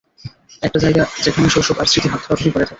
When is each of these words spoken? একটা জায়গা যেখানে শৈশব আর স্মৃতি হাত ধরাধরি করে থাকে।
একটা 0.63 0.79
জায়গা 0.79 1.03
যেখানে 1.25 1.47
শৈশব 1.49 1.77
আর 1.79 1.87
স্মৃতি 1.87 2.07
হাত 2.09 2.21
ধরাধরি 2.23 2.49
করে 2.49 2.57
থাকে। 2.57 2.69